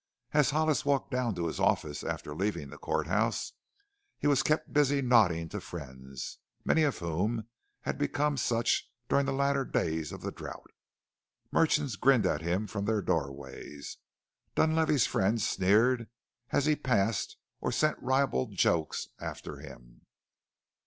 As 0.31 0.49
Hollis 0.49 0.83
walked 0.83 1.11
down 1.11 1.35
to 1.35 1.45
his 1.45 1.59
office 1.59 2.03
after 2.03 2.33
leaving 2.33 2.71
the 2.71 2.79
court 2.79 3.05
house, 3.05 3.53
he 4.17 4.25
was 4.25 4.41
kept 4.41 4.73
busy 4.73 4.99
nodding 4.99 5.47
to 5.49 5.61
friends 5.61 6.39
many 6.65 6.81
of 6.81 6.97
whom 6.97 7.47
had 7.81 7.99
become 7.99 8.35
such 8.35 8.89
during 9.07 9.27
the 9.27 9.31
later 9.31 9.63
days 9.63 10.11
of 10.11 10.21
the 10.21 10.31
drought. 10.31 10.71
Merchants 11.51 11.97
grinned 11.97 12.25
at 12.25 12.41
him 12.41 12.65
from 12.65 12.85
their 12.85 13.03
doorways; 13.03 13.97
Dunlavey's 14.55 15.05
friends 15.05 15.47
sneered 15.47 16.09
as 16.49 16.65
he 16.65 16.75
passed 16.75 17.37
or 17.59 17.71
sent 17.71 17.99
ribald 18.01 18.55
jokes 18.55 19.07
after 19.19 19.57
him. 19.57 20.07